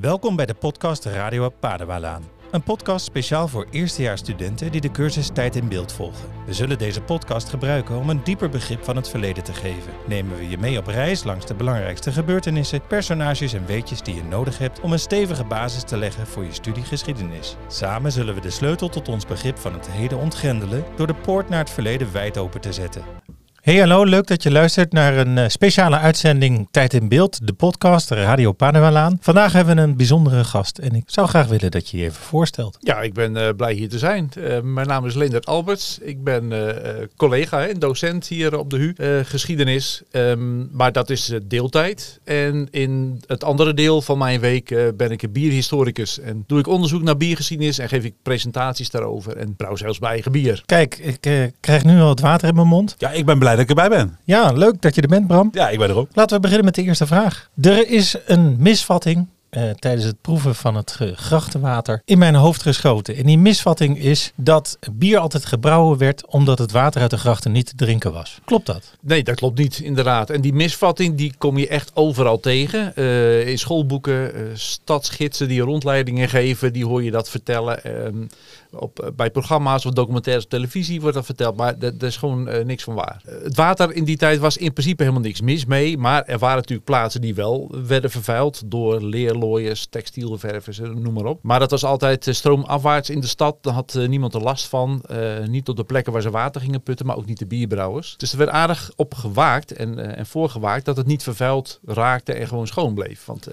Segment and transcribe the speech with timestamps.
[0.00, 2.22] Welkom bij de podcast Radio Padewalaan.
[2.50, 6.28] Een podcast speciaal voor eerstejaarsstudenten die de cursus Tijd in Beeld volgen.
[6.46, 9.92] We zullen deze podcast gebruiken om een dieper begrip van het verleden te geven.
[10.06, 14.24] Nemen we je mee op reis langs de belangrijkste gebeurtenissen, personages en weetjes die je
[14.24, 17.56] nodig hebt om een stevige basis te leggen voor je studie geschiedenis.
[17.68, 21.48] Samen zullen we de sleutel tot ons begrip van het heden ontgrendelen door de poort
[21.48, 23.04] naar het verleden wijd open te zetten.
[23.62, 27.52] Hey hallo, leuk dat je luistert naar een uh, speciale uitzending Tijd in Beeld, de
[27.52, 29.18] podcast Radio Panewalaan.
[29.20, 32.22] Vandaag hebben we een bijzondere gast en ik zou graag willen dat je je even
[32.22, 32.78] voorstelt.
[32.80, 34.30] Ja, ik ben uh, blij hier te zijn.
[34.38, 35.98] Uh, mijn naam is Leendert Alberts.
[36.00, 36.52] Ik ben
[37.16, 40.02] collega en docent hier op de HU, geschiedenis.
[40.12, 42.20] Um, maar dat is deeltijd.
[42.24, 46.20] En in het andere deel van mijn week ben ik een bierhistoricus.
[46.20, 49.36] En doe ik onderzoek naar biergeschiedenis en geef ik presentaties daarover.
[49.36, 50.62] En brouw zelfs mijn eigen bier.
[50.66, 52.94] Kijk, ik krijg nu al het water in mijn mond.
[52.98, 54.18] Ja, ik ben blij dat ik erbij ben.
[54.24, 55.48] Ja, leuk dat je er bent, Bram.
[55.52, 56.08] Ja, ik ben er ook.
[56.12, 57.48] Laten we beginnen met de eerste vraag.
[57.60, 63.16] Er is een misvatting uh, tijdens het proeven van het grachtenwater in mijn hoofd geschoten.
[63.16, 67.52] En die misvatting is dat bier altijd gebrouwen werd omdat het water uit de grachten
[67.52, 68.38] niet te drinken was.
[68.44, 68.96] Klopt dat?
[69.00, 70.30] Nee, dat klopt niet, inderdaad.
[70.30, 72.92] En die misvatting die kom je echt overal tegen.
[72.94, 77.80] Uh, in schoolboeken, uh, stadsgidsen die rondleidingen geven, die hoor je dat vertellen.
[78.78, 82.84] Op, bij programma's of documentaires op televisie wordt dat verteld, maar er is gewoon niks
[82.84, 83.22] van waar.
[83.24, 86.56] het water in die tijd was in principe helemaal niks mis mee, maar er waren
[86.56, 91.42] natuurlijk plaatsen die wel werden vervuild door leer looiers, textielververs, noem maar op.
[91.42, 93.56] Maar dat was altijd stroomafwaarts in de stad.
[93.60, 95.04] Daar had niemand er last van.
[95.46, 98.14] Niet op de plekken waar ze water gingen putten, maar ook niet de bierbrouwers.
[98.16, 102.48] Dus er werd aardig op gewaakt en, en voorgewaakt dat het niet vervuild raakte en
[102.48, 103.24] gewoon schoon bleef.
[103.24, 103.48] Want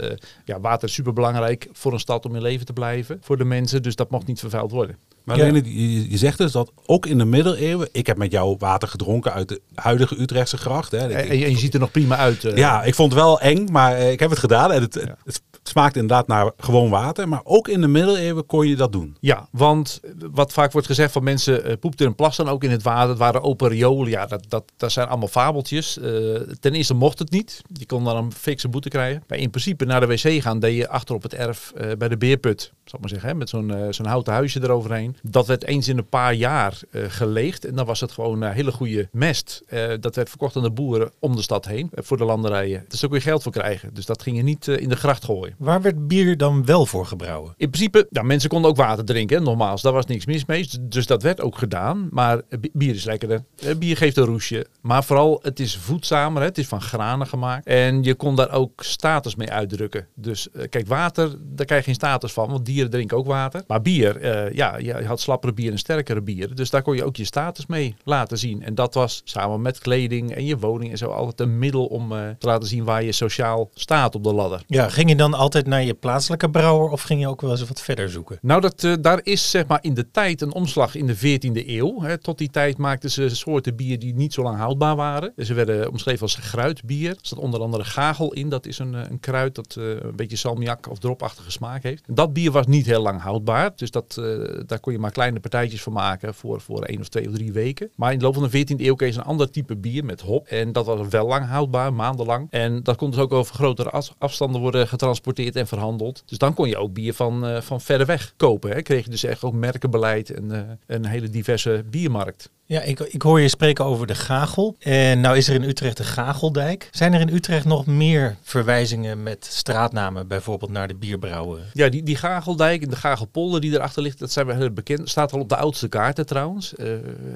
[0.46, 3.18] ja, water is super belangrijk voor een stad om in leven te blijven.
[3.22, 4.98] Voor de mensen, dus dat mocht niet vervuild worden.
[5.24, 5.46] Maar ja.
[5.46, 9.34] je, je zegt dus dat ook in de middeleeuwen, ik heb met jou water gedronken
[9.34, 10.92] uit de huidige Utrechtse gracht.
[10.92, 10.98] Hè.
[10.98, 12.42] En, en, je ziet er nog prima uit.
[12.42, 15.18] Ja, ik vond het wel eng, maar ik heb het gedaan en het, ja.
[15.24, 17.28] het smaakt inderdaad naar gewoon water.
[17.28, 19.18] Maar ook in de middeleeuwen kon je dat doen.
[19.20, 20.00] Ja, want
[20.32, 23.10] wat vaak wordt gezegd van mensen uh, poepten en plassen ook in het water.
[23.10, 24.10] Het waren open riolen.
[24.10, 25.98] Ja, dat, dat, dat zijn allemaal fabeltjes.
[25.98, 27.62] Uh, ten eerste mocht het niet.
[27.74, 29.24] Je kon dan een fikse boete krijgen.
[29.28, 32.18] In principe naar de wc gaan deed je achter op het erf uh, bij de
[32.18, 32.72] beerput.
[32.84, 35.18] Zal ik maar zeggen, hè, met zo'n zo'n houten huisje eroverheen.
[35.22, 37.66] Dat werd eens in een paar jaar geleegd.
[37.66, 39.64] En dan was het gewoon hele goede mest.
[40.00, 41.90] dat werd verkocht aan de boeren om de stad heen.
[41.94, 42.86] voor de landerijen.
[42.88, 43.94] Dus daar kon je geld voor krijgen.
[43.94, 45.56] Dus dat ging je niet in de gracht gooien.
[45.60, 47.54] Waar werd bier dan wel voor gebrouwen?
[47.58, 49.82] In principe, ja, mensen konden ook water drinken, nogmaals.
[49.82, 52.08] Daar was niks mis mee, dus dat werd ook gedaan.
[52.12, 52.42] Maar
[52.74, 53.44] bier is lekkerder.
[53.78, 54.68] Bier geeft een roesje.
[54.82, 57.66] Maar vooral, het is voedzamer, het is van granen gemaakt.
[57.66, 60.08] En je kon daar ook status mee uitdrukken.
[60.16, 63.64] Dus kijk, water, daar krijg je geen status van, want dieren drinken ook water.
[63.68, 66.56] Maar bier, uh, ja, je had slappere bier en sterkere bier.
[66.56, 68.64] Dus daar kon je ook je status mee laten zien.
[68.64, 72.12] En dat was samen met kleding en je woning en zo altijd een middel om
[72.12, 74.62] uh, te laten zien waar je sociaal staat op de ladder.
[74.68, 77.68] Ja, ging je dan altijd naar je plaatselijke brouwer of ging je ook wel eens
[77.68, 78.38] wat verder zoeken?
[78.42, 81.68] Nou, dat, uh, daar is zeg maar in de tijd een omslag in de 14e
[81.68, 82.02] eeuw.
[82.02, 82.18] Hè.
[82.18, 85.34] Tot die tijd maakten ze soorten bier die niet zo lang houdbaar waren.
[85.38, 87.10] Ze werden omschreven als gruitbier.
[87.10, 88.50] Er staat onder andere gagel in.
[88.50, 92.04] Dat is een, een kruid dat uh, een beetje salmiak of dropachtige smaak heeft.
[92.08, 93.72] Dat bier was niet heel lang houdbaar.
[93.76, 94.22] Dus dat,
[94.66, 97.52] daar kon je maar kleine partijtjes van maken voor, voor één of twee of drie
[97.52, 97.92] weken.
[97.96, 100.48] Maar in de loop van de 14e eeuw kreeg een ander type bier met hop.
[100.48, 102.48] En dat was wel lang houdbaar, maandenlang.
[102.50, 106.24] En dat kon dus ook over grotere afstanden worden getransporteerd en verhandeld.
[106.26, 108.72] Dus dan kon je ook bier van, uh, van verder weg kopen.
[108.72, 108.82] Hè.
[108.82, 112.50] Kreeg je dus echt ook merkenbeleid en uh, een hele diverse biermarkt.
[112.72, 114.76] Ja, ik, ik hoor je spreken over de Gagel.
[114.80, 116.90] En nou is er in Utrecht de Gageldijk.
[116.92, 121.64] Zijn er in Utrecht nog meer verwijzingen met straatnamen, bijvoorbeeld naar de bierbrouwen?
[121.74, 125.10] Ja, die, die Gageldijk en de Gagelpolder die erachter ligt, dat zijn we heel bekend.
[125.10, 126.74] Staat al op de oudste kaarten trouwens.
[126.78, 126.94] Uh,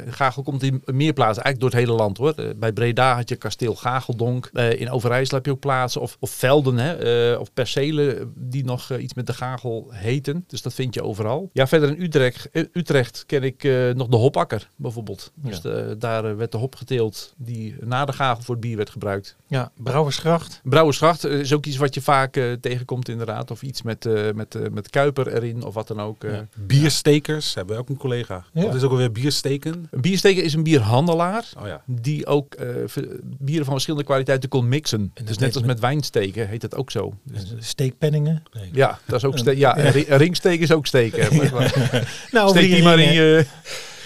[0.08, 2.34] Gagel komt in meer plaatsen, eigenlijk door het hele land hoor.
[2.40, 4.50] Uh, bij Breda had je kasteel Gageldonk.
[4.54, 8.98] Uh, in Overijssel heb je ook plaatsen of, of velden hè, of percelen die nog
[8.98, 10.44] iets met de Gagel heten.
[10.48, 11.50] Dus dat vind je overal.
[11.54, 13.64] Ja, verder in Utrecht, Utrecht ken ik
[13.96, 15.23] nog de Hopakker bijvoorbeeld.
[15.36, 15.62] Dus ja.
[15.62, 19.36] de, daar werd de hop geteeld die na de gagel voor het bier werd gebruikt.
[19.48, 20.60] Ja, Brouwersgracht.
[20.64, 23.52] Brouwersgracht is ook iets wat je vaak uh, tegenkomt inderdaad.
[23.52, 26.24] Of iets met, uh, met, uh, met kuiper erin of wat dan ook.
[26.24, 26.48] Ja.
[26.56, 28.46] Bierstekers hebben we ook een collega.
[28.54, 28.64] Ja.
[28.64, 29.88] Wat is ook alweer biersteken?
[29.92, 31.50] Een biersteker is een bierhandelaar.
[31.60, 31.82] Oh, ja.
[31.86, 32.56] Die ook
[33.20, 35.12] bieren van verschillende kwaliteiten kon mixen.
[35.14, 37.14] En dus net als met wijnsteken heet het ook zo.
[37.24, 38.44] Dus steekpenningen?
[38.54, 38.70] Nee.
[38.72, 41.38] Ja, dat is ook ste ja, een ringsteek is ook steken.
[42.32, 43.46] nou, Steek die maar in je...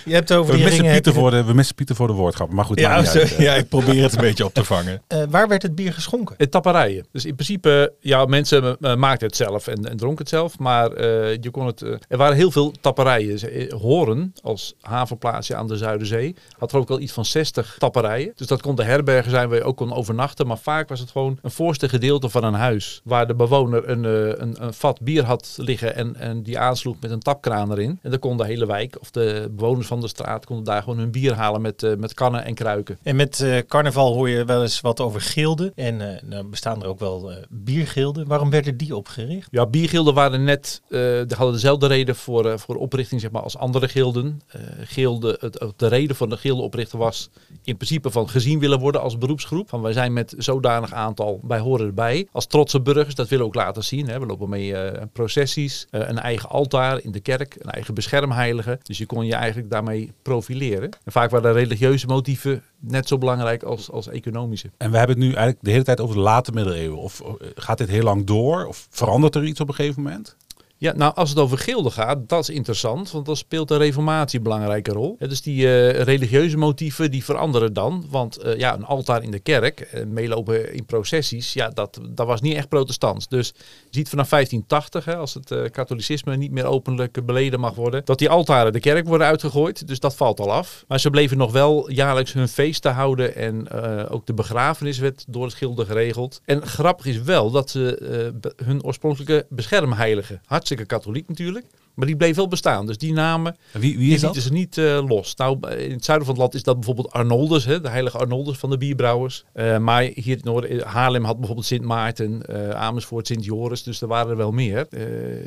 [0.07, 1.01] Je hebt over We die missen, ringen...
[1.01, 2.51] Pieter voor de, we missen Pieter voor de woordgrap.
[2.51, 3.39] Maar goed, Ja, uit, eh.
[3.47, 5.01] ja, ik probeer het een beetje op te vangen.
[5.07, 6.35] Eh, waar werd het bier geschonken?
[6.37, 7.05] Het tapperijen.
[7.11, 10.59] Dus in principe, ja, mensen eh, maakten het zelf en, en dronken het zelf.
[10.59, 13.39] Maar eh, je kon het, er waren heel veel tapperijen.
[13.79, 18.31] Horen, als havenplaatsje aan de Zuiderzee, had er ook al iets van 60 tapperijen.
[18.35, 20.47] Dus dat kon de herbergen zijn waar je ook kon overnachten.
[20.47, 23.01] Maar vaak was het gewoon een voorste gedeelte van een huis.
[23.03, 26.95] Waar de bewoner een, eh, een, een vat bier had liggen en, en die aansloeg
[27.01, 27.99] met een tapkraan erin.
[28.01, 30.97] En dan kon de hele wijk of de bewoners van de straat konden daar gewoon
[30.99, 32.97] hun bier halen met, eh, met kannen en kruiken.
[33.03, 35.71] En met eh, carnaval hoor je wel eens wat over gilden.
[35.75, 38.27] En eh nou bestaan er ook wel biergilden.
[38.27, 39.47] Waarom werden die opgericht?
[39.51, 43.87] Ja, biergilden waren net, die hadden dezelfde reden voor, voor oprichting zeg maar, als andere
[43.87, 44.41] gilden.
[44.81, 47.29] Gilden het, de reden van de gilde oprichten was
[47.63, 49.69] in principe van gezien willen worden als beroepsgroep.
[49.69, 52.27] Van wij zijn met zodanig aantal, wij horen erbij.
[52.31, 54.07] Als trotse burgers, dat willen we ook laten zien.
[54.07, 54.19] Hè.
[54.19, 54.73] We lopen mee
[55.13, 58.79] processies, een eigen altaar in de kerk, een eigen beschermheilige.
[58.83, 60.89] Dus je kon je eigenlijk daarmee profileren.
[61.03, 64.71] En vaak waren religieuze motieven net zo belangrijk als, als economische.
[64.77, 66.97] En we hebben het nu eigenlijk de hele tijd over de late middeleeuwen.
[66.97, 68.65] Of eh, gaat dit heel lang door?
[68.65, 70.35] Of verandert er iets op een gegeven moment?
[70.79, 74.37] Ja, nou als het over gilden gaat, dat is interessant, want dan speelt de reformatie
[74.37, 75.15] een belangrijke rol.
[75.19, 79.39] Dus die eh, religieuze motieven die veranderen dan, want eh, ja, een altaar in de
[79.39, 83.27] kerk, eh, meelopen in processies, ja, dat, dat was niet echt protestants.
[83.27, 88.01] Dus je ziet vanaf 1580, hè, als het katholicisme niet meer openlijk beleden mag worden,
[88.05, 90.85] dat die altaren de kerk worden uitgegooid, dus dat valt al af.
[90.87, 93.69] Maar ze bleven nog wel jaarlijks hun feesten houden en
[94.09, 96.41] ook de begrafenis werd door het gilde geregeld.
[96.45, 98.31] En grappig is wel dat ze
[98.63, 102.85] hun oorspronkelijke beschermheilige, hartstikke katholiek natuurlijk, maar die bleef wel bestaan.
[102.85, 105.35] Dus die namen, En Wie, wie die is lieten ze niet eh, los.
[105.35, 108.57] Nou, in het zuiden van het land is dat bijvoorbeeld Arnoldus, hè, de heilige Arnoldus
[108.57, 109.45] van de bierbrouwers.
[109.53, 112.41] Eh, maar hier in het noorden, eh, Haarlem had bijvoorbeeld Sint Maarten,
[112.75, 114.87] Amersfoort Sint Joris, dus er waren er wel meer.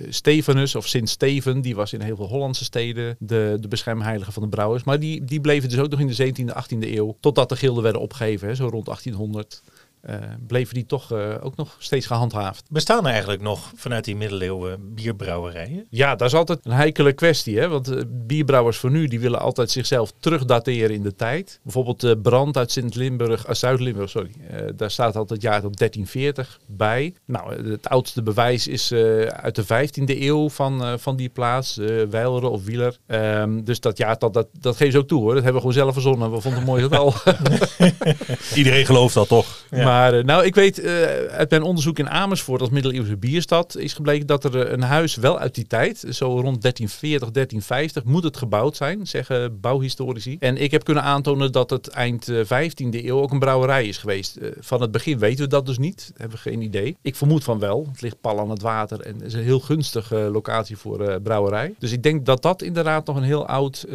[0.09, 4.43] Stefanus of Sint Steven, die was in heel veel Hollandse steden de, de beschermheilige van
[4.43, 4.85] de brouwers.
[4.85, 7.83] Maar die, die bleven dus ook nog in de 17e, 18e eeuw, totdat de gilden
[7.83, 9.63] werden opgegeven, hè, zo rond 1800.
[10.01, 10.15] Eh,
[10.47, 12.65] bleven die toch eh, ook nog steeds gehandhaafd.
[12.71, 15.87] Bestaan er eigenlijk nog vanuit die middeleeuwen bierbrouwerijen?
[15.91, 17.59] Ja, dat is altijd een heikele kwestie.
[17.59, 17.69] Hè?
[17.69, 21.61] Want eh, bierbrouwers van nu die willen altijd zichzelf terugdateren in de tijd.
[21.63, 24.31] Bijvoorbeeld de brand uit Sint-Limburg, uh, Zuid-Limburg, sorry.
[24.49, 27.15] Eh, daar staat altijd het jaar op 1340 bij.
[27.27, 31.79] Nou, het oudste bewijs is eh, uit de 15e eeuw van, eh, van die plaats,
[31.79, 32.97] eh Weileren of Wieler.
[33.07, 35.35] Ehm, dus dat jaar, dat, dat, dat geven ze ook toe hoor.
[35.35, 36.31] Dat hebben we gewoon zelf verzonnen.
[36.31, 37.15] We vonden het mooi getal.
[38.55, 39.65] Iedereen gelooft dat toch?
[39.71, 39.90] Ja.
[39.91, 40.93] Maar eh, nou, ik weet eh,
[41.27, 45.17] uit mijn onderzoek in Amersfoort als middeleeuwse bierstad is gebleken dat er eh, een huis
[45.17, 50.37] wel uit die tijd, zo rond 1340, 1350, moet het gebouwd zijn, zeggen bouwhistorici.
[50.41, 53.99] En ik heb kunnen aantonen dat het eind eh, 15e eeuw ook een brouwerij is
[53.99, 54.39] geweest.
[54.61, 56.97] Van het begin weten we dat dus niet, hebben we geen idee.
[57.03, 57.87] Ik vermoed van wel.
[57.93, 61.75] Het ligt pal aan het water en is een heel gunstige locatie voor brouwerij.
[61.79, 63.87] Dus ik denk dat dat inderdaad nog een heel oud,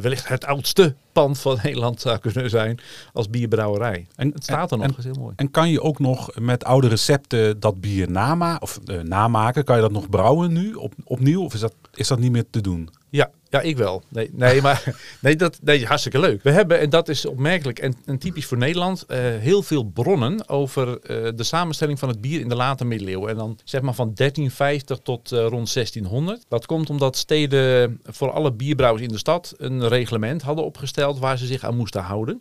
[0.00, 2.78] wellicht het oudste pand van Nederland zou kunnen zijn
[3.12, 4.06] als bierbrouwerij.
[4.16, 5.34] En, Het staat er nog, en- is heel mooi.
[5.36, 9.64] En kan je ook nog met oude recepten dat bier nama of, eh, namaken?
[9.64, 11.42] Kan je dat nog brouwen nu op, opnieuw?
[11.42, 12.88] Of is dat, is dat niet meer te doen?
[13.08, 14.02] Ja, ja, ik wel.
[14.08, 14.84] Nee, nee maar
[15.20, 16.42] nee, dat nee, hartstikke leuk.
[16.42, 20.48] We hebben, en dat is opmerkelijk en, en typisch voor Nederland, eh, heel veel bronnen
[20.48, 23.30] over eh, de samenstelling van het bier in de late middeleeuwen.
[23.30, 26.44] En dan zeg maar van 1350 tot eh, rond 1600.
[26.48, 31.38] Dat komt omdat steden voor alle bierbrouwers in de stad een reglement hadden opgesteld waar
[31.38, 32.40] ze zich aan moesten houden.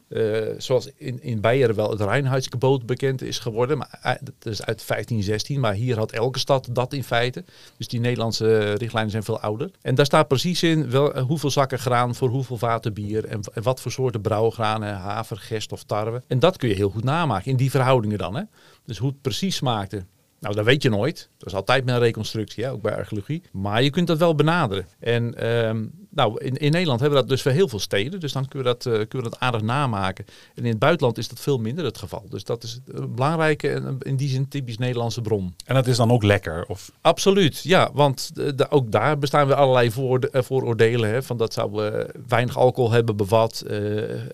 [0.57, 3.77] Zoals in, in Beieren wel het Reinheidsgebot bekend is geworden.
[3.77, 7.43] Maar, dat is uit 1516, maar hier had elke stad dat in feite.
[7.77, 9.71] Dus die Nederlandse richtlijnen zijn veel ouder.
[9.81, 13.25] En daar staat precies in eh, hoeveel zakken graan voor hoeveel vaten bier.
[13.25, 16.23] En, en wat voor soorten brouwgranen, haver, gerst of tarwe.
[16.27, 18.35] En dat kun je heel goed namaken in die verhoudingen dan.
[18.35, 18.43] Hè?
[18.85, 20.05] Dus hoe het precies smaakte.
[20.39, 21.29] Nou, dat weet je nooit.
[21.37, 22.71] Dat is altijd met een reconstructie, hè?
[22.71, 23.41] ook bij archeologie.
[23.51, 24.85] Maar je kunt dat wel benaderen.
[24.99, 28.19] En ehm, nou, in, in Nederland hebben we dat dus voor heel veel steden.
[28.19, 30.25] Dus dan kunnen we, dat, eh, kunnen we dat aardig namaken.
[30.55, 32.25] En in het buitenland is dat veel minder het geval.
[32.29, 35.53] Dus dat is een belangrijke en in die zin typisch Nederlandse bron.
[35.65, 36.65] En dat is dan ook lekker?
[36.67, 41.09] Of, Absoluut, ja, want de, de- ook daar bestaan weer allerlei voor, eh, vooroordelen.
[41.09, 43.77] Hè, van dat zou eh, weinig alcohol hebben bevat, eh,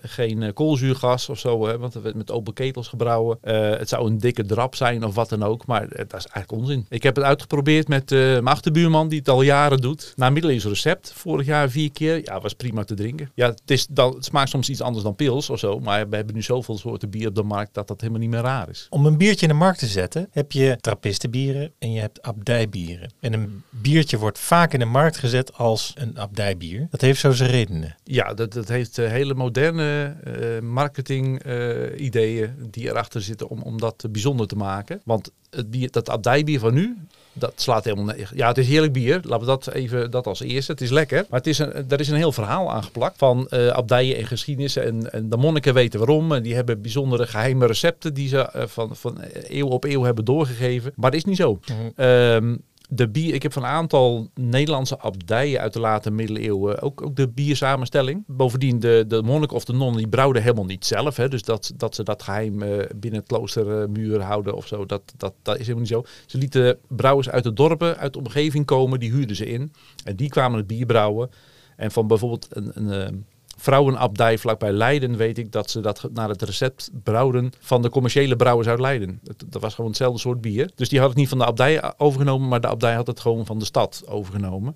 [0.02, 3.38] geen eh, koolzuurgas of zo, hè, want het werd met open ketels gebrouwen.
[3.40, 6.26] Eh, het zou een dikke drap zijn of wat dan ook, maar eh, dat is
[6.26, 6.86] eigenlijk onzin.
[6.88, 10.12] Ik heb het uitgeprobeerd met eh, mijn achterbuurman die het al jaren doet.
[10.16, 13.30] Na een middeleeuws recept, vorig jaar vier keer, ja, was prima te drinken.
[13.34, 16.16] Ja, het, is dan, het smaakt soms iets anders dan pils of zo, maar we
[16.16, 18.86] hebben nu zoveel soorten bier op de markt dat dat helemaal niet meer raar is.
[18.90, 23.12] Om een biertje in de markt te zetten heb je trappistenbieren en je hebt abdijbieren.
[23.20, 26.86] En een biertje wordt vaak in de markt gezet als een abdijbier.
[26.90, 27.96] Dat heeft zo zijn redenen.
[28.04, 33.62] Ja, dat, dat heeft eh, hele moderne eh, marketing eh, ideeën die erachter zitten om,
[33.62, 35.00] om dat bijzonder te maken.
[35.04, 36.96] Want het bier, dat abdijbier van nu,
[37.38, 38.30] dat slaat helemaal nergens.
[38.34, 39.20] Ja, het is heerlijk bier.
[39.22, 40.72] Laten we dat even dat als eerste.
[40.72, 41.26] Het is lekker.
[41.30, 44.84] Maar het is een, er is een heel verhaal aangeplakt van eh, abdijen en geschiedenissen.
[44.84, 46.32] En, en de monniken weten waarom.
[46.32, 50.24] En die hebben bijzondere geheime recepten die ze eh, van, van eeuw op eeuw hebben
[50.24, 50.92] doorgegeven.
[50.96, 51.60] Maar dat is niet zo.
[51.96, 52.56] Ehm,
[52.88, 57.16] de bier, ik heb van een aantal Nederlandse abdijen uit de late middeleeuwen ook, ook
[57.16, 58.24] de biersamenstelling.
[58.26, 61.16] Bovendien, de, de monnik of de non die brouwden helemaal niet zelf.
[61.16, 65.02] Hè, dus dat, dat ze dat geheim eh, binnen het kloostermuur houden of zo, dat,
[65.16, 66.04] dat, dat is helemaal niet zo.
[66.26, 69.72] Ze lieten brouwers uit de dorpen, uit de omgeving komen, die huurden ze in.
[70.04, 71.30] En die kwamen het bier brouwen.
[71.76, 73.16] En van bijvoorbeeld een, een, eh,
[73.56, 78.36] vrouwenabdij vlakbij Leiden weet ik dat ze dat naar het recept brouwden van de commerciële
[78.36, 79.20] brouwers uit Leiden.
[79.46, 80.70] Dat was gewoon hetzelfde soort bier.
[80.74, 83.46] Dus die had het niet van de abdij overgenomen, maar de abdij had het gewoon
[83.46, 84.74] van de stad overgenomen.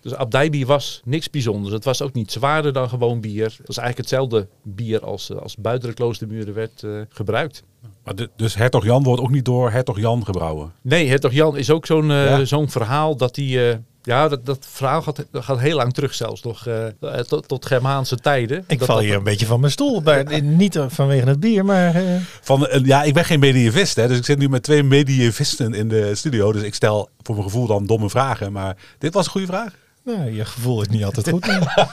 [0.00, 1.74] Dus abdijbier was niks bijzonders.
[1.74, 3.44] Het was ook niet zwaarder dan gewoon bier.
[3.44, 7.62] Het was eigenlijk hetzelfde bier als, eh, als buiten de kloostermuren werd uh, gebruikt.
[8.04, 10.72] Maar dus hertog Jan wordt ook niet door hertog Jan gebrouwen?
[10.82, 15.02] Nee, hertog Jan is ook zo'n uh, zo'n verhaal dat hij ja, dat, dat verhaal
[15.02, 16.86] gaat, gaat heel lang terug zelfs nog, uh,
[17.18, 18.64] tot, tot Germaanse tijden.
[18.66, 20.02] Ik dat, val hier een beetje van mijn stoel.
[20.02, 21.96] Bij, niet vanwege het bier, maar...
[21.96, 22.16] Uh...
[22.40, 25.74] Van, uh, ja, ik ben geen medievist, hè, dus ik zit nu met twee medievisten
[25.74, 26.52] in de studio.
[26.52, 28.52] Dus ik stel voor mijn gevoel dan domme vragen.
[28.52, 29.72] Maar dit was een goede vraag.
[30.06, 31.46] Nou, je gevoel is niet altijd goed.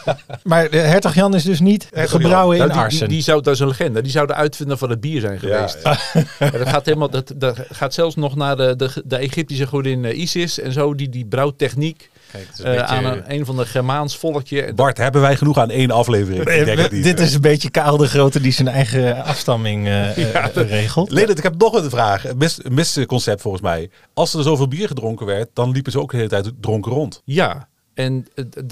[0.44, 3.00] maar de hertog Jan is dus niet gebrouwen in nou, Arsen.
[3.00, 4.02] Die, die, zou, dat is een legende.
[4.02, 5.78] Die zou de uitvinder van het bier zijn geweest.
[5.84, 5.98] Ja,
[6.40, 6.50] ja.
[6.50, 10.60] dat, gaat helemaal, dat, dat gaat zelfs nog naar de, de, de Egyptische godin Isis
[10.60, 10.96] en zo.
[10.96, 14.74] Die, die brouwtechniek Kijk, een uh, aan een, een van de Germaans volkje.
[14.74, 16.50] Bart, hebben wij genoeg aan één aflevering?
[16.50, 20.18] Ik denk dit, dit is een beetje Kaal de Grote die zijn eigen afstamming uh,
[20.34, 21.12] ja, uh, regelt.
[21.12, 22.28] Leendert, ik heb nog een vraag.
[22.28, 23.90] Een mis, misconcept volgens mij.
[24.14, 27.22] Als er zoveel bier gedronken werd, dan liepen ze ook de hele tijd dronken rond.
[27.26, 28.26] Ja, en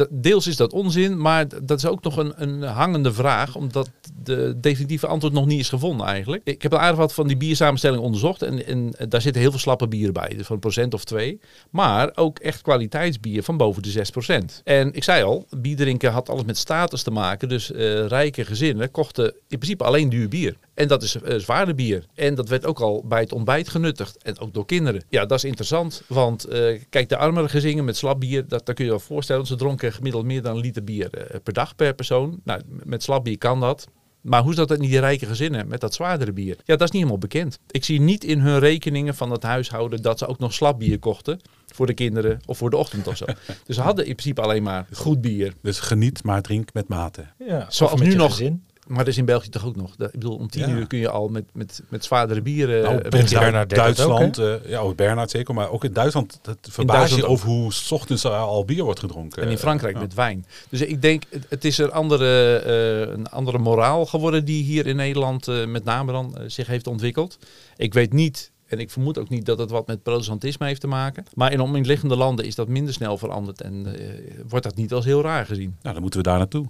[0.10, 3.90] deels is dat onzin, maar dat is ook nog een, een hangende vraag, omdat
[4.24, 6.42] de definitieve antwoord nog niet is gevonden eigenlijk.
[6.44, 9.60] Ik heb een aardig wat van die biersamenstelling onderzocht en, en daar zitten heel veel
[9.60, 11.40] slappe bieren bij, dus van een procent of twee.
[11.70, 14.62] Maar ook echt kwaliteitsbier van boven de 6 procent.
[14.63, 18.92] En ik zei al, bierdrinken had alles met status te maken, dus uh, rijke gezinnen
[18.92, 20.58] kochten in principe alleen duur bier.
[20.74, 22.06] En dat is uh, zwaarder bier.
[22.16, 24.24] En dat werd ook al bij het ontbijt genuttigd.
[24.24, 25.04] En ook door kinderen.
[25.10, 26.04] Ja, dat is interessant.
[26.08, 29.46] Want uh, kijk, de armere gezinnen met slap bier, dat, dat kun je wel voorstellen.
[29.46, 32.42] Ze dronken gemiddeld meer dan een liter bier uh, per dag per persoon.
[32.44, 33.88] Nou, met slap bier kan dat.
[34.22, 36.56] Maar hoe is dat in die rijke gezinnen met dat zwaardere bier?
[36.56, 37.60] Ja, dat is niet helemaal bekend.
[37.68, 41.00] Ik zie niet in hun rekeningen van het huishouden dat ze ook nog slap bier
[41.00, 43.25] kochten voor de kinderen of voor de ochtend of zo.
[43.66, 45.54] dus ze hadden in principe alleen maar goed bier.
[45.62, 47.25] Dus geniet, maar drink met mate.
[47.38, 48.32] Ja, Zoals nu nog.
[48.32, 48.63] Gezin.
[48.91, 49.91] Maar dat is in België toch ook nog.
[49.98, 50.75] Ik bedoel, om tien ja.
[50.75, 52.83] uur kun je al met, met, met zwaardere bieren...
[52.83, 55.53] Nou, Prins Bernhard Duitsland, ook, uh, ja, zeker.
[55.53, 59.43] Maar ook in Duitsland, het verbaas je over hoe s ochtends al bier wordt gedronken.
[59.43, 60.01] En in Frankrijk ja.
[60.01, 60.45] met wijn.
[60.69, 62.63] Dus ik denk, het, het is een andere,
[63.07, 66.88] uh, een andere moraal geworden die hier in Nederland uh, met name dan zich heeft
[66.88, 67.38] ontwikkeld.
[67.75, 70.88] Ik weet niet en ik vermoed ook niet dat het wat met protestantisme heeft te
[70.88, 71.25] maken.
[71.33, 74.10] Maar in omliggende landen is dat minder snel veranderd en uh,
[74.48, 75.75] wordt dat niet als heel raar gezien.
[75.81, 76.65] Nou, dan moeten we daar naartoe.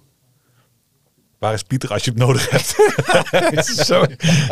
[1.41, 2.75] Waar is Pieter als je het nodig hebt?
[3.87, 4.05] Zo,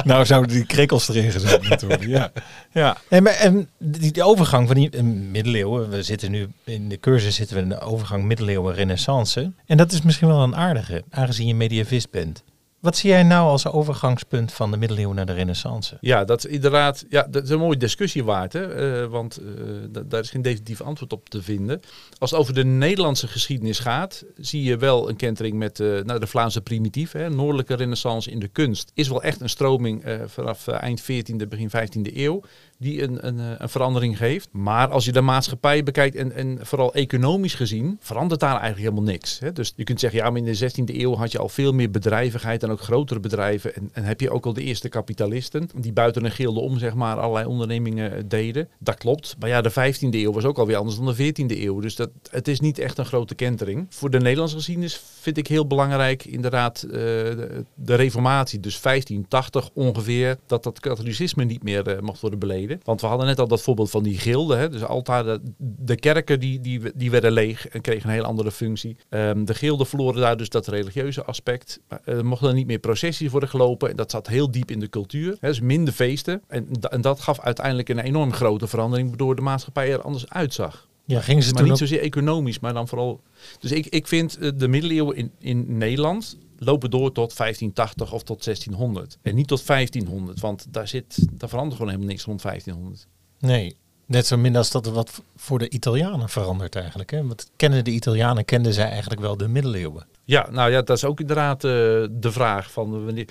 [0.04, 2.10] nou zouden die krikkels erin gezet moeten worden.
[2.10, 2.32] Ja.
[2.72, 2.98] Ja.
[3.10, 7.56] En, en die, die, overgang van die middeleeuwen, we zitten nu in de cursus zitten
[7.56, 9.52] we in de overgang middeleeuwen renaissance.
[9.66, 12.44] En dat is misschien wel een aardige, aangezien je medievist bent.
[12.80, 15.98] Wat zie jij nou als overgangspunt van de middeleeuwen naar de renaissance?
[16.02, 18.54] Ja, dat is inderdaad ja, dat is een mooie discussie waard.
[18.54, 19.02] Hè?
[19.02, 21.80] Uh, want uh, daar is geen definitief antwoord op te vinden.
[22.18, 26.20] Als het over de Nederlandse geschiedenis gaat, zie je wel een kentering met uh, nou,
[26.20, 27.12] de Vlaamse primitief.
[27.12, 27.30] Hè?
[27.30, 32.16] Noordelijke renaissance in de kunst is wel echt een stroming vanaf eind 14e, begin 15e
[32.16, 32.42] eeuw
[32.78, 34.50] die een, een, een, verandering geeft.
[34.52, 39.12] Maar als je de maatschappij bekijkt en, en vooral economisch gezien, verandert daar eigenlijk helemaal
[39.12, 39.40] niks.
[39.40, 39.52] Hè?
[39.52, 41.92] Dus je kunt zeggen, ja, maar in de 16e eeuw had je al veel meer
[41.92, 43.76] bedrijvigheid ook grotere bedrijven.
[43.76, 46.94] En, en heb je ook al de eerste kapitalisten die buiten een gilde om, zeg
[46.94, 48.70] maar, allerlei ondernemingen deden.
[48.80, 49.36] Dat klopt.
[49.40, 51.80] Maar ja, de 15e eeuw was ook alweer anders dan de 14e eeuw.
[51.80, 53.86] Dus dat, het is niet echt een grote kentering.
[53.90, 58.60] Voor de Nederlandse geschiedenis vind ik heel belangrijk inderdaad uh, de, reformatie.
[58.60, 62.80] Dus 1580 ongeveer, dat dat katholicisme niet meer uh, mocht worden beleden.
[62.84, 64.60] Want we hadden net al dat voorbeeld van die gilden.
[64.60, 64.70] Hè?
[64.70, 68.98] Dus altijd de, kerken die, die, die werden leeg en kregen een hele andere functie.
[69.10, 71.80] Um, de gilden verloren daar dus dat religieuze aspect.
[71.88, 73.90] Er uh, mochten niet meer processies worden gelopen.
[73.90, 75.38] En dat zat heel diep in de cultuur.
[75.40, 75.48] Hè?
[75.48, 76.42] Dus minder feesten.
[76.48, 79.08] En, en dat gaf uiteindelijk een enorm grote verandering.
[79.08, 80.88] Waardoor de maatschappij er anders uitzag.
[81.06, 83.22] Ja, gingen ze maar niet zozeer economisch, maar dan vooral.
[83.60, 88.44] Dus ik, ik vind de middeleeuwen in, in Nederland lopen door tot 1580 of tot
[88.44, 89.18] 1600.
[89.22, 93.08] En niet tot 1500, want daar, zit, daar verandert gewoon helemaal niks rond 1500.
[93.40, 93.76] Nee,
[94.06, 97.12] net zo min als dat er wat voor de Italianen verandert eigenlijk.
[97.12, 97.28] Hè?
[97.28, 100.06] Want kennen de Italianen, kenden zij eigenlijk wel de middeleeuwen.
[100.30, 101.72] Ja, nou ja, dat is ook inderdaad uh,
[102.12, 103.28] de vraag van wanneer,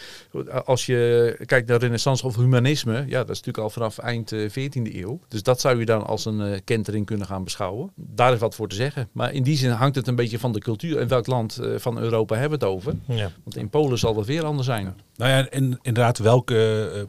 [0.65, 4.51] als je kijkt naar renaissance of humanisme, ja, dat is natuurlijk al vanaf eind uh,
[4.51, 5.21] 14e eeuw.
[5.29, 7.91] Dus dat zou je dan als een uh, kentering kunnen gaan beschouwen.
[7.95, 9.09] Daar is wat voor te zeggen.
[9.13, 11.99] Maar in die zin hangt het een beetje van de cultuur en welk land van
[11.99, 12.95] Europa hebben we het over.
[13.07, 13.31] Ja.
[13.45, 14.95] Want in Polen zal dat weer anders zijn.
[15.17, 16.53] Nou ja, en inderdaad, welk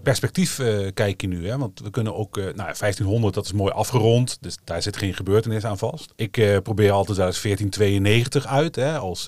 [0.03, 0.61] perspectief
[0.93, 1.47] kijk je nu?
[1.47, 1.57] Hè?
[1.57, 5.65] Want we kunnen ook, nou 1500, dat is mooi afgerond, dus daar zit geen gebeurtenis
[5.65, 6.13] aan vast.
[6.15, 6.31] Ik
[6.63, 9.27] probeer altijd uit 1492 uit, hè, als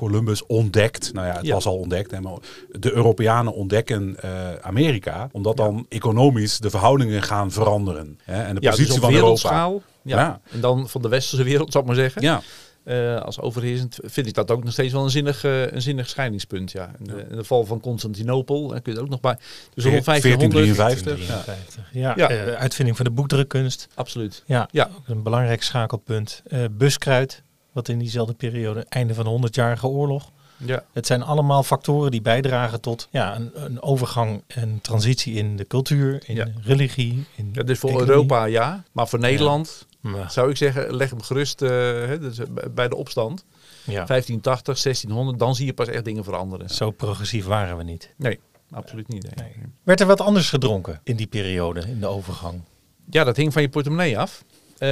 [0.00, 1.12] Columbus ontdekt.
[1.12, 2.10] Nou ja, het was al ontdekt.
[2.10, 2.38] Hè, maar
[2.68, 5.28] de Europeanen ontdekken uh, Amerika.
[5.32, 8.18] Omdat dan economisch de verhoudingen gaan veranderen.
[8.24, 9.86] Hè, en de ja, positie dus van wereldschaal, Europa.
[10.02, 10.18] Ja.
[10.18, 10.40] ja.
[10.50, 12.22] En dan van de westerse wereld, zou ik maar zeggen.
[12.22, 12.42] Ja.
[12.84, 16.08] Uh, als overheersend vind ik dat ook nog steeds wel een zinnig, uh, een zinnig
[16.08, 16.72] scheidingspunt.
[16.72, 16.90] Ja.
[16.98, 19.36] In, de, in de val van Constantinopel daar kun je er ook nog bij.
[19.74, 21.26] Dus rond 1553.
[21.26, 21.88] 1553.
[21.92, 22.28] Ja, ja.
[22.28, 22.46] ja.
[22.46, 23.88] Uh, uitvinding van de boekdrukkunst.
[23.94, 24.42] Absoluut.
[24.46, 24.90] Ja, ja.
[25.06, 26.42] een belangrijk schakelpunt.
[26.70, 27.42] buskruid,
[27.72, 30.30] wat in diezelfde periode, einde van de 100-jarige oorlog.
[30.64, 30.84] Ja.
[30.92, 35.66] Het zijn allemaal factoren die bijdragen tot ja, een, een overgang en transitie in de
[35.66, 36.46] cultuur, in Ja.
[36.62, 37.24] religie.
[37.36, 38.14] In Ja, dus voor economie.
[38.14, 39.86] Europa ja, maar voor Nederland
[40.28, 41.68] zou ik zeggen, leg hem gerust eh,
[42.20, 42.38] dus
[42.70, 43.44] bij de opstand.
[43.84, 46.70] ja, 1580, 1600, dan zie je pas echt dingen veranderen.
[46.70, 48.14] zo progressief waren we niet.
[48.16, 49.22] Nee, absoluut niet.
[49.22, 49.48] nee.
[49.56, 49.66] Nee.
[49.82, 52.60] Werd er wat anders gedronken in die periode, in de overgang?
[53.10, 54.44] Ja, dat hing van je portemonnee af.
[54.80, 54.88] Eh,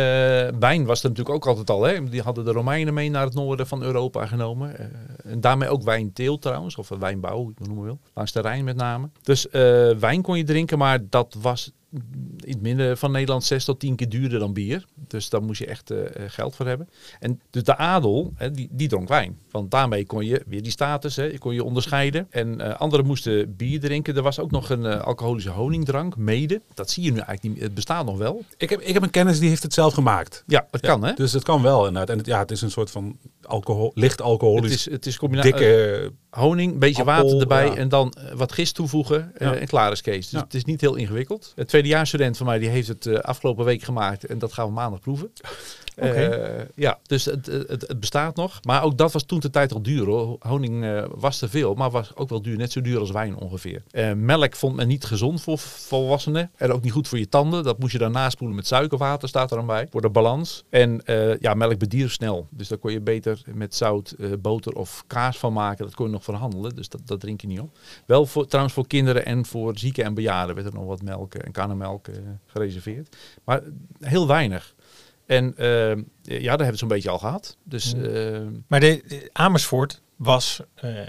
[0.59, 1.83] wijn was er natuurlijk ook altijd al.
[1.83, 2.09] Hè.
[2.09, 4.79] Die hadden de Romeinen mee naar het noorden van Europa genomen.
[4.79, 4.87] Eh,
[5.33, 7.99] en daarmee ook wijnteel trouwens, of wijnbouw, hoe je het noemen wil.
[8.15, 9.11] Langs de Rijn met name.
[9.23, 13.65] Dus eh, wijn kon je drinken, maar dat was in het midden van Nederland zes
[13.65, 14.85] tot tien keer duurder dan bier.
[14.95, 16.89] Dus daar moest je echt eh, eh, geld voor hebben.
[17.21, 19.39] En dus de adel, hè, die, die dronk wijn.
[19.51, 22.27] Want daarmee kon je weer die status, hè, kon je onderscheiden.
[22.31, 24.17] En eh, anderen moesten bier drinken.
[24.17, 26.61] Er was ook nog een alcoholische honingdrank, mede.
[26.75, 27.63] Dat zie je nu eigenlijk niet meer.
[27.63, 28.45] Het bestaat nog wel.
[28.57, 30.45] Ik heb, ik heb een kennis die heeft het zelf gemaakt.
[30.47, 31.13] Ja, het kan hè.
[31.13, 32.11] Dus het kan wel inderdaad.
[32.11, 35.19] En het, ja, het is een soort van alcohol, licht Het alcoholisch, is, het is
[35.19, 36.13] combinatie dikke...
[36.31, 37.75] honing, een beetje appel, water erbij ja.
[37.77, 39.55] en dan eh, wat gist toevoegen eh, Ja.
[39.55, 40.29] en klaar is Kees.
[40.29, 41.53] Dus het is niet heel ingewikkeld.
[41.57, 44.73] Een tweedejaarsstudent van mij die heeft het eh, afgelopen week gemaakt en dat gaan we
[44.73, 45.33] maandag proeven.
[45.99, 46.09] Oké.
[46.09, 48.59] Eh, ja, dus het, het, bestaat nog.
[48.63, 50.37] Maar ook dat was toen de tijd al duur hoor.
[50.41, 52.57] Honing eh, was te veel, maar was ook wel duur.
[52.57, 53.83] Net zo duur als wijn ongeveer.
[53.91, 56.51] Eh, melk vond men niet gezond voor volwassenen.
[56.57, 57.65] En ook niet goed voor je tanden.
[57.65, 59.87] Dat moest je dan naspoelen met suikerwater, staat er dan bij.
[59.91, 60.65] Voor de balans.
[60.71, 61.03] En
[61.41, 62.47] ja, melk bedierf snel.
[62.51, 65.85] Dus daar kon je beter met zout, boter of kaas van maken.
[65.85, 66.75] Dat kon je nog verhandelen.
[66.75, 67.79] Dus dat, dat drink je niet op.
[68.07, 71.35] Wel voor, trouwens voor kinderen en voor zieken en bejaarden werd er nog wat melk
[71.35, 72.15] en karnemelk eh,
[72.47, 73.17] gereserveerd.
[73.45, 73.63] Maar
[74.01, 74.75] heel weinig.
[75.29, 77.57] En eh, ja, daar hebben we het zo'n beetje al gehad.
[77.65, 78.03] Dus Ja.
[78.03, 81.07] eh, Maar de, de Amersfoort was, eh, eh,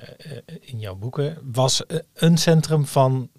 [0.60, 3.30] in jouw boeken, was een centrum van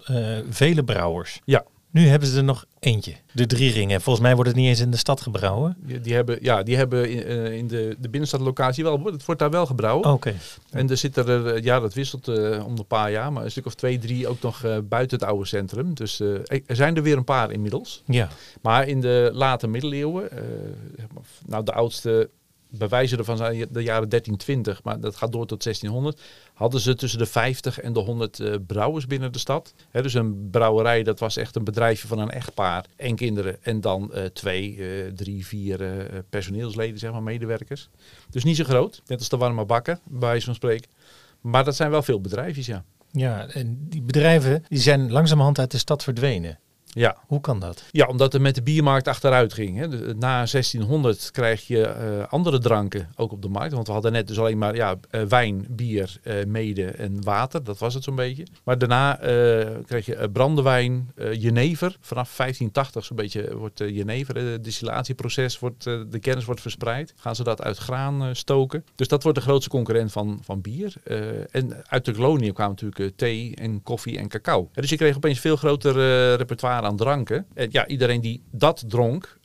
[0.49, 1.41] vele brouwers.
[1.45, 1.65] Ja.
[1.91, 3.15] Nu hebben ze er nog eentje.
[3.31, 4.01] De drie ringen.
[4.01, 5.75] Volgens mij wordt het niet eens in de stad gebrouwen.
[5.79, 9.41] die, die hebben, ja, die hebben in, eh, in de, de binnenstadlocatie wel, het wordt
[9.41, 10.11] daar wel gebrouwen.
[10.11, 10.35] Oké.
[10.69, 13.51] En er zitten er, eh, ja, dat wisselt eh, om een paar jaar, maar een
[13.51, 15.93] stuk of twee, drie ook nog buiten het oude centrum.
[15.93, 18.03] Dus er zijn er weer een paar inmiddels.
[18.05, 18.29] Ja.
[18.61, 20.29] Maar in de late middeleeuwen,
[21.45, 22.29] nou de oudste
[22.71, 26.21] bewijzen ervan zijn de jaren 1320, maar dat gaat door tot 1600,
[26.53, 29.73] hadden ze tussen de 50 en de 100 eh, brouwers binnen de stad.
[29.91, 33.63] Dus een brouwerij, dat was echt een bedrijfje van een echtpaar en kinderen.
[33.63, 35.79] En dan eh, twee, eh, drie, vier
[36.29, 37.89] personeelsleden, zeg maar, medewerkers.
[38.29, 40.89] Dus niet zo groot, net als de warme bakken, bij wijze van spreken.
[41.41, 42.83] Maar dat zijn wel veel bedrijfjes, ja.
[43.11, 46.59] Ja, en die bedrijven die zijn langzamerhand uit de stad verdwenen.
[46.93, 47.83] Ja, Hoe kan dat?
[47.91, 49.77] Ja, omdat het met de biermarkt achteruit ging.
[49.77, 49.87] Hè.
[50.13, 53.73] Na 1600 krijg je eh, andere dranken ook op de markt.
[53.73, 57.63] Want we hadden net dus alleen maar ja, eh, wijn, bier, eh, mede en water.
[57.63, 58.45] Dat was het zo'n beetje.
[58.63, 59.19] Maar daarna
[59.85, 61.97] kreeg je brandewijn, jenever.
[61.99, 67.13] Vanaf 1580 zo'n beetje wordt jenever, het distillatieproces, wordt, de kennis wordt verspreid.
[67.15, 68.85] Gaan ze dat uit graan stoken.
[68.95, 70.93] Dus dat wordt de grootste concurrent van, van bier.
[71.51, 74.69] En uit de koloniën kwamen natuurlijk thee en koffie en cacao.
[74.73, 75.95] Dus je kreeg opeens veel groter
[76.31, 76.37] eh,
[76.83, 77.45] aan dranken.
[77.53, 79.39] En ja, iedereen die dat dronk,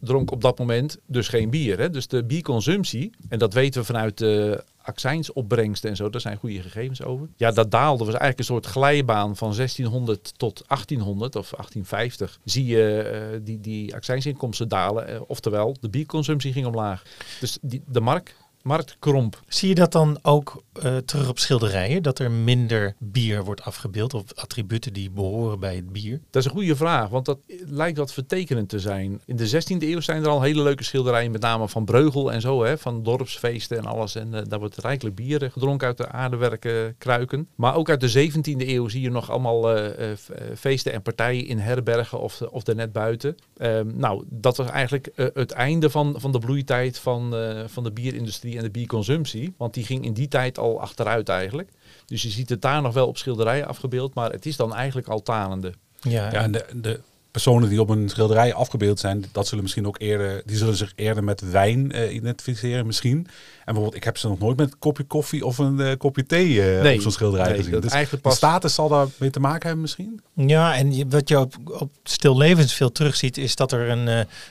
[0.00, 1.78] dronk op dat moment dus geen bier.
[1.78, 1.90] Hè?
[1.90, 6.62] Dus de bierconsumptie, en dat weten we vanuit de accijnsopbrengsten en zo, daar zijn goede
[6.62, 7.28] gegevens over.
[7.36, 7.98] Ja, dat daalde.
[7.98, 12.38] was eigenlijk een soort glijbaan van 1600 tot 1800 of 1850.
[12.44, 15.08] Zie je eh, die, die accijnsinkomsten dalen.
[15.08, 17.02] eh, oftewel, de bierconsumptie ging omlaag.
[17.40, 19.42] Dus die, de markt, markt kromp.
[19.48, 22.02] Zie je dat dan ook eh, terug op schilderijen?
[22.02, 26.20] Dat er minder bier wordt afgebeeld of attributen die behoren bij het bier?
[26.30, 29.20] Dat is een goede vraag, want dat lijkt wat vertekenend te zijn.
[29.26, 32.40] In de 16e eeuw zijn er al hele leuke schilderijen, met name van Breugel en
[32.40, 34.14] zo, hè, van dorpsfeesten en alles.
[34.14, 37.48] En eh, daar wordt rijkelijk bier eh, gedronken uit de aardewerken kruiken.
[37.54, 41.02] Maar ook uit de 17e eeuw zie je nog allemaal eh, eh, eh, feesten en
[41.02, 43.36] partijen in herbergen of, of er net buiten.
[43.56, 47.82] Ehm, nou, dat was eigenlijk eh, het einde van, van de bloeitijd van, eh, van
[47.82, 49.54] de bierindustrie en de bierconsumptie.
[49.56, 51.70] Want die ging in die tijd al achteruit eigenlijk.
[52.06, 55.08] Dus je ziet het daar nog wel op schilderijen afgebeeld, maar het is dan eigenlijk
[55.08, 55.72] al talende.
[56.00, 57.00] Ja, Ja, en de, de
[57.32, 60.92] personen die op een schilderij afgebeeld zijn, dat zullen misschien ook eerder, die zullen zich
[60.94, 63.16] eerder met wijn eh, identificeren misschien.
[63.16, 63.28] En
[63.64, 66.62] bijvoorbeeld, ik heb ze nog nooit met een kopje koffie of een eh, kopje thee
[66.76, 67.80] eh, Nee, op zo'n schilderij nee, gezien.
[67.80, 70.20] Dus eigenlijk de pas- status zal daar mee te maken hebben misschien.
[70.34, 74.06] Ja, en je- wat je op, op stil levens veel terugziet, is dat er een,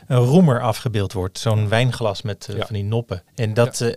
[0.07, 1.39] een roemer afgebeeld wordt.
[1.39, 2.65] Zo'n wijnglas met Ja.
[2.65, 3.23] van die noppen.
[3.35, 3.91] En dat,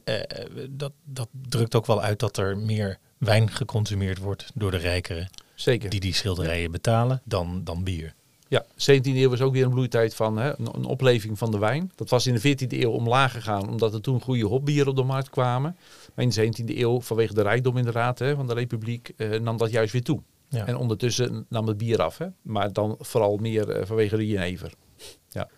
[0.71, 5.29] dat, dat drukt ook wel uit dat er meer wijn geconsumeerd wordt door de rijkeren.
[5.55, 5.91] Zeker.
[5.91, 8.15] Die die schilderijen betalen, dan, dan bier.
[8.55, 11.59] Ja, 17e eeuw was ook weer een bloeitijd van hè, een, een opleving van de
[11.59, 11.93] wijn.
[11.95, 15.03] Dat was in de 14e eeuw omlaag gegaan, omdat er toen goede hopbieren op de
[15.03, 15.77] markt kwamen.
[16.15, 19.57] Maar in de 17e eeuw, vanwege de rijkdom inderdaad hè, van de republiek, eh, nam
[19.57, 20.23] dat juist weer toe.
[20.49, 20.67] Ja.
[20.67, 22.19] En ondertussen nam het bier af.
[22.19, 22.27] Hè.
[22.43, 24.73] Maar dan vooral meer eh, vanwege de jenever.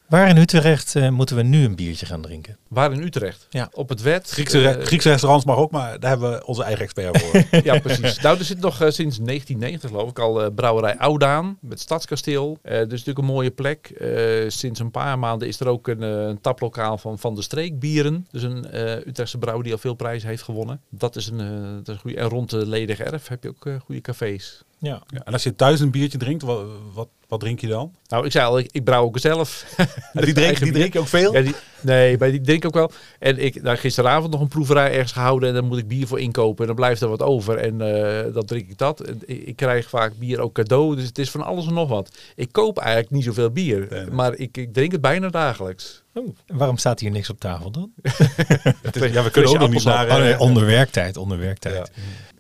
[0.09, 2.57] Waar in Utrecht eh, moeten we nu een biertje gaan drinken?
[2.69, 3.47] Waar in Utrecht?
[3.51, 3.69] Ja.
[3.73, 4.31] Op het wet.
[4.31, 7.43] Griekse, re- eh, Griekse restaurants mag ook, maar daar hebben we onze eigen expert voor.
[7.65, 8.21] ja, precies.
[8.21, 12.59] Nou, er zit nog eh, sinds 1990 geloof ik al eh, brouwerij Oudaan met Stadskasteel.
[12.63, 13.87] Eh, dus natuurlijk een mooie plek.
[13.89, 14.11] Eh,
[14.49, 18.27] sinds een paar maanden is er ook een, een taplokaal van Van de Streek Bieren.
[18.31, 20.81] Dus een eh, Utrechtse brouwer die al veel prijzen heeft gewonnen.
[20.91, 22.17] Dat is een, eh, dat is een goede.
[22.17, 24.63] En rond de Ledig Erf heb je ook goede cafés.
[24.79, 25.03] Ja.
[25.07, 27.95] Ja, en als je thuis een biertje drinkt, wat, wat, wat drink je dan?
[28.09, 29.65] Nou, ik zei al, ik, ik brouw ook zelf.
[30.13, 31.33] En die drink, die drink je ook veel?
[31.33, 32.91] Ja, die, nee, maar die drink ik ook wel.
[33.19, 36.21] En ik nou, gisteravond nog een proeverij ergens gehouden en dan moet ik bier voor
[36.21, 39.01] inkopen en dan blijft er wat over en eh, dan drink ik dat.
[39.01, 41.89] En Ik, ik krijg vaak bier ook cadeau, dus het is van alles en nog
[41.89, 42.17] wat.
[42.35, 44.11] Ik koop eigenlijk niet zoveel bier, Nee, nee.
[44.11, 46.03] maar ik, ik drink het bijna dagelijks.
[46.15, 47.91] Oh, waarom staat hier niks op tafel dan?
[49.13, 50.09] Ja, we kunnen ook nog niet naar...
[50.09, 51.91] Oh, nee, eh, onder werktijd, onder werktijd.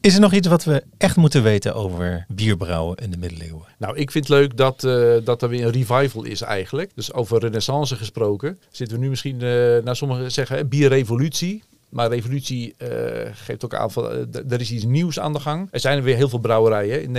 [0.07, 3.65] Is er nog iets wat we echt moeten weten over bierbrouwen in de middeleeuwen?
[3.79, 6.91] Nou, ik vind het leuk dat, eh, dat er weer een revival is eigenlijk.
[6.95, 8.59] Dus over renaissance gesproken.
[8.71, 9.49] Zitten we nu misschien, eh
[9.85, 11.63] nou sommigen zeggen, bierrevolutie.
[11.89, 12.89] Maar revolutie eh,
[13.33, 15.69] geeft ook aan van, eh, d- er is iets nieuws aan de gang.
[15.71, 17.03] Er zijn er weer heel veel brouwerijen.
[17.03, 17.13] In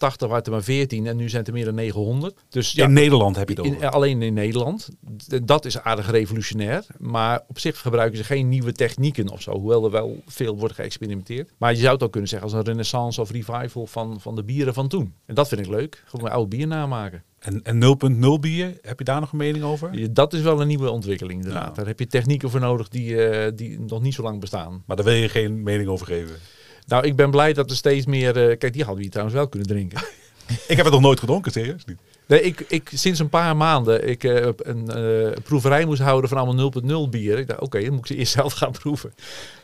[0.00, 2.34] 1980 waren er maar 14 en nu zijn het er meer dan 900.
[2.48, 3.88] Dus ja, In Nederland heb je in- over.
[3.90, 4.88] alleen in Nederland.
[5.44, 6.84] Dat is aardig revolutionair.
[6.98, 9.52] Maar op zich gebruiken ze geen nieuwe technieken of zo.
[9.58, 11.50] Hoewel er wel veel wordt geëxperimenteerd.
[11.58, 14.44] Maar je zou het ook kunnen zeggen als een renaissance of revival van, van de
[14.44, 15.14] bieren van toen.
[15.26, 16.02] En dat vind ik leuk.
[16.06, 17.22] Gewoon mijn oude bier namaken.
[17.38, 17.80] En, en
[18.36, 20.12] 0.0 bier, heb je daar nog een mening over?
[20.14, 21.76] Dat is wel een nieuwe ontwikkeling inderdaad.
[21.76, 24.82] Daar heb je technieken voor nodig die, eh, die nog niet zo lang bestaan.
[24.86, 26.34] Maar daar wil je geen mening over geven.
[26.86, 28.36] Nou, ik ben blij dat er steeds meer...
[28.50, 30.02] eh, kijk, die hadden we hier trouwens wel kunnen drinken.
[30.68, 31.98] Ik heb het nog nooit gedronken, serieus niet.
[32.26, 34.88] Nee, ik, ik, sinds een paar maanden ik eh, een
[35.42, 36.72] proeverij moest houden van allemaal
[37.06, 37.38] 0.0 bier.
[37.38, 39.14] Ik dacht, oké, dan moet ik ze eerst zelf gaan proeven.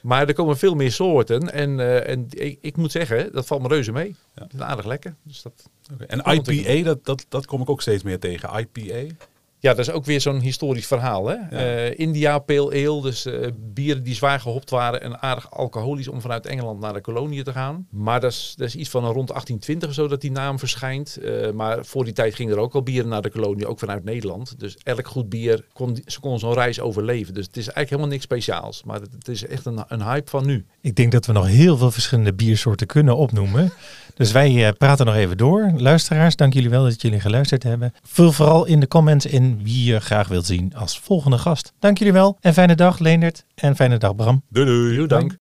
[0.02, 1.52] Maar er komen veel meer soorten.
[1.52, 4.14] En, en ik, ik moet zeggen, dat valt me reuze mee.
[4.34, 4.42] Ja.
[4.42, 5.14] Het is aardig lekker.
[5.22, 5.70] Dus dat.
[6.06, 6.34] En.
[6.34, 8.58] IPA, dat, dat, dat kom ik ook steeds meer tegen.
[8.58, 9.14] IPA.
[9.58, 11.26] Ja, dat is ook weer zo'n historisch verhaal.
[11.28, 11.34] Hè?
[11.34, 16.20] Eh, India Pale Ale, dus eh, bieren die zwaar gehopt waren en aardig alcoholisch om
[16.20, 17.86] vanuit Engeland naar de koloniën te gaan.
[17.90, 21.16] Maar dat is, dat is iets van rond 1820 of zo dat die naam verschijnt.
[21.16, 24.04] Eh, maar voor die tijd gingen er ook al bieren naar de kolonie, ook vanuit
[24.04, 24.58] Nederland.
[24.58, 27.34] Dus elk goed bier, kon, ze kon zo'n reis overleven.
[27.34, 28.82] Dus het is eigenlijk helemaal niks speciaals.
[28.84, 30.64] Maar het, het is echt een, een hype van nu.
[30.80, 33.72] Ik denk dat we nog heel veel verschillende biersoorten kunnen opnoemen.
[34.14, 35.72] Dus wij praten nog even door.
[35.76, 37.92] Luisteraars, dank jullie wel dat jullie geluisterd hebben.
[38.02, 41.72] Vul vooral in de comments in wie je graag wilt zien als volgende gast.
[41.78, 44.42] Dank jullie wel en fijne dag Leendert en fijne dag Bram.
[44.48, 45.06] Doei doei.
[45.06, 45.36] Dank.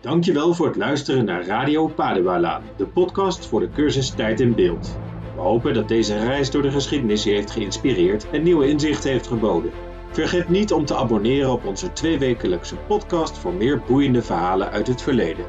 [0.00, 4.98] Dankjewel voor het luisteren naar Radio Padewalaan, de podcast voor de cursus Tijd in Beeld.
[5.34, 9.26] We hopen dat deze reis door de geschiedenis je heeft geïnspireerd en nieuwe inzichten heeft
[9.26, 9.70] geboden.
[10.10, 15.02] Vergeet niet om te abonneren op onze tweewekelijkse podcast voor meer boeiende verhalen uit het
[15.02, 15.44] verleden.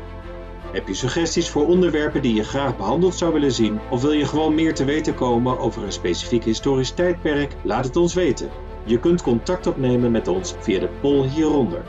[0.72, 3.80] Heb je suggesties voor onderwerpen die je graag behandeld zou willen zien?
[3.90, 7.56] Of wil je gewoon meer te weten komen over een specifiek historisch tijdperk?
[7.64, 8.50] Laat het ons weten.
[8.84, 11.82] Je kunt contact opnemen met ons via de poll hieronder.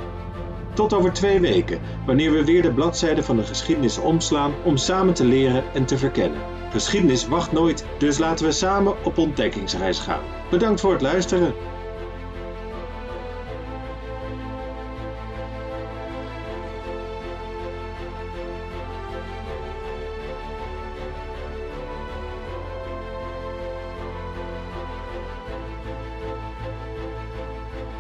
[0.74, 5.14] Tot over twee weken, wanneer we weer de bladzijde van de geschiedenis omslaan om samen
[5.14, 6.40] te leren en te verkennen.
[6.70, 10.22] Geschiedenis wacht nooit, dus laten we samen op ontdekkingsreis gaan.
[10.50, 11.54] Bedankt voor het luisteren.